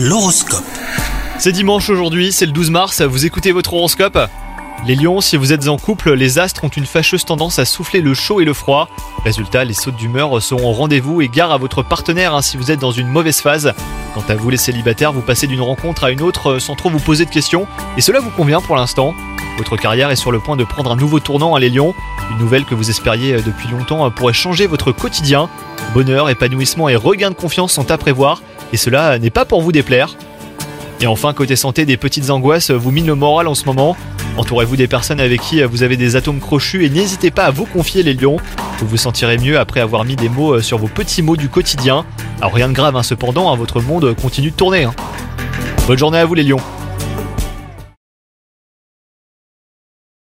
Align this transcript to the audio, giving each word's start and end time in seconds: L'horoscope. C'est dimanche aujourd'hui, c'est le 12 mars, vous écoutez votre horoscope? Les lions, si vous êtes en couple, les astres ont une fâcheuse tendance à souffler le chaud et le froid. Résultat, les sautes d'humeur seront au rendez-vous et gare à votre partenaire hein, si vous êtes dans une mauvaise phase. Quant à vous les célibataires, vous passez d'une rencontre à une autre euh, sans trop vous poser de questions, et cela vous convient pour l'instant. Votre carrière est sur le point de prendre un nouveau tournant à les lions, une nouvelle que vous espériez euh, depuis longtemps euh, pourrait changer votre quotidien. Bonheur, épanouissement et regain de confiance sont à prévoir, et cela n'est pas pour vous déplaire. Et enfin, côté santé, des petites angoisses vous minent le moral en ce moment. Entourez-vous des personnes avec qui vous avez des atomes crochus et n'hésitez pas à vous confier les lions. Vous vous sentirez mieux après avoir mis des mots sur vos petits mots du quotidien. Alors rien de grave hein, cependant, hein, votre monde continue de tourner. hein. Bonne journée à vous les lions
L'horoscope. 0.00 0.62
C'est 1.40 1.50
dimanche 1.50 1.90
aujourd'hui, 1.90 2.30
c'est 2.30 2.46
le 2.46 2.52
12 2.52 2.70
mars, 2.70 3.02
vous 3.02 3.26
écoutez 3.26 3.50
votre 3.50 3.74
horoscope? 3.74 4.16
Les 4.86 4.94
lions, 4.94 5.20
si 5.20 5.36
vous 5.36 5.52
êtes 5.52 5.66
en 5.66 5.76
couple, 5.76 6.12
les 6.12 6.38
astres 6.38 6.62
ont 6.62 6.68
une 6.68 6.86
fâcheuse 6.86 7.24
tendance 7.24 7.58
à 7.58 7.64
souffler 7.64 8.00
le 8.00 8.14
chaud 8.14 8.40
et 8.40 8.44
le 8.44 8.52
froid. 8.52 8.88
Résultat, 9.24 9.64
les 9.64 9.74
sautes 9.74 9.96
d'humeur 9.96 10.40
seront 10.40 10.70
au 10.70 10.72
rendez-vous 10.72 11.20
et 11.20 11.26
gare 11.26 11.50
à 11.50 11.56
votre 11.56 11.82
partenaire 11.82 12.32
hein, 12.32 12.42
si 12.42 12.56
vous 12.56 12.70
êtes 12.70 12.78
dans 12.78 12.92
une 12.92 13.08
mauvaise 13.08 13.40
phase. 13.40 13.72
Quant 14.14 14.22
à 14.28 14.36
vous 14.36 14.50
les 14.50 14.56
célibataires, 14.56 15.12
vous 15.12 15.20
passez 15.20 15.48
d'une 15.48 15.62
rencontre 15.62 16.04
à 16.04 16.12
une 16.12 16.22
autre 16.22 16.52
euh, 16.52 16.58
sans 16.60 16.76
trop 16.76 16.90
vous 16.90 17.00
poser 17.00 17.24
de 17.24 17.30
questions, 17.30 17.66
et 17.96 18.00
cela 18.00 18.20
vous 18.20 18.30
convient 18.30 18.60
pour 18.60 18.76
l'instant. 18.76 19.14
Votre 19.56 19.76
carrière 19.76 20.10
est 20.10 20.16
sur 20.16 20.30
le 20.30 20.38
point 20.38 20.56
de 20.56 20.62
prendre 20.62 20.92
un 20.92 20.96
nouveau 20.96 21.18
tournant 21.18 21.56
à 21.56 21.60
les 21.60 21.70
lions, 21.70 21.92
une 22.30 22.38
nouvelle 22.38 22.64
que 22.64 22.76
vous 22.76 22.88
espériez 22.88 23.34
euh, 23.34 23.42
depuis 23.44 23.68
longtemps 23.68 24.06
euh, 24.06 24.10
pourrait 24.10 24.32
changer 24.32 24.68
votre 24.68 24.92
quotidien. 24.92 25.50
Bonheur, 25.92 26.30
épanouissement 26.30 26.88
et 26.88 26.94
regain 26.94 27.30
de 27.30 27.34
confiance 27.34 27.72
sont 27.72 27.90
à 27.90 27.98
prévoir, 27.98 28.42
et 28.72 28.76
cela 28.76 29.18
n'est 29.18 29.30
pas 29.30 29.44
pour 29.44 29.62
vous 29.62 29.72
déplaire. 29.72 30.16
Et 31.00 31.06
enfin, 31.06 31.32
côté 31.32 31.54
santé, 31.56 31.86
des 31.86 31.96
petites 31.96 32.30
angoisses 32.30 32.70
vous 32.70 32.90
minent 32.90 33.06
le 33.06 33.14
moral 33.14 33.46
en 33.46 33.54
ce 33.54 33.64
moment. 33.64 33.96
Entourez-vous 34.36 34.76
des 34.76 34.88
personnes 34.88 35.20
avec 35.20 35.40
qui 35.40 35.62
vous 35.62 35.82
avez 35.82 35.96
des 35.96 36.16
atomes 36.16 36.40
crochus 36.40 36.84
et 36.84 36.90
n'hésitez 36.90 37.30
pas 37.30 37.44
à 37.44 37.50
vous 37.50 37.66
confier 37.66 38.02
les 38.02 38.14
lions. 38.14 38.36
Vous 38.78 38.86
vous 38.86 38.96
sentirez 38.96 39.38
mieux 39.38 39.58
après 39.58 39.80
avoir 39.80 40.04
mis 40.04 40.16
des 40.16 40.28
mots 40.28 40.60
sur 40.60 40.78
vos 40.78 40.88
petits 40.88 41.22
mots 41.22 41.36
du 41.36 41.48
quotidien. 41.48 42.04
Alors 42.40 42.52
rien 42.54 42.68
de 42.68 42.72
grave 42.72 42.96
hein, 42.96 43.02
cependant, 43.02 43.52
hein, 43.52 43.56
votre 43.56 43.80
monde 43.80 44.14
continue 44.20 44.50
de 44.50 44.56
tourner. 44.56 44.84
hein. 44.84 44.94
Bonne 45.86 45.98
journée 45.98 46.18
à 46.18 46.24
vous 46.24 46.34
les 46.34 46.44
lions 46.44 46.60